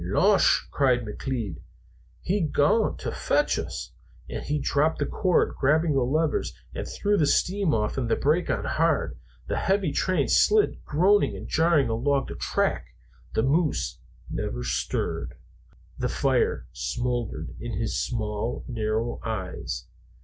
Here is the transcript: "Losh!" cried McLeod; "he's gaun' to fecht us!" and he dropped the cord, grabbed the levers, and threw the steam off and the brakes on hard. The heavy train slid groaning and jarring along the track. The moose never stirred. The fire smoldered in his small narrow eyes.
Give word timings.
"Losh!" 0.03 0.63
cried 0.71 1.05
McLeod; 1.05 1.57
"he's 2.23 2.49
gaun' 2.51 2.97
to 2.97 3.11
fecht 3.11 3.59
us!" 3.59 3.91
and 4.27 4.43
he 4.43 4.57
dropped 4.57 4.97
the 4.97 5.05
cord, 5.05 5.53
grabbed 5.59 5.83
the 5.93 6.01
levers, 6.01 6.55
and 6.73 6.87
threw 6.87 7.17
the 7.19 7.27
steam 7.27 7.71
off 7.71 7.99
and 7.99 8.09
the 8.09 8.15
brakes 8.15 8.49
on 8.49 8.65
hard. 8.65 9.15
The 9.45 9.57
heavy 9.57 9.91
train 9.91 10.27
slid 10.27 10.83
groaning 10.85 11.37
and 11.37 11.47
jarring 11.47 11.89
along 11.89 12.25
the 12.29 12.35
track. 12.35 12.95
The 13.35 13.43
moose 13.43 13.99
never 14.27 14.63
stirred. 14.63 15.35
The 15.99 16.09
fire 16.09 16.65
smoldered 16.73 17.55
in 17.59 17.73
his 17.73 18.03
small 18.03 18.65
narrow 18.67 19.19
eyes. 19.23 19.85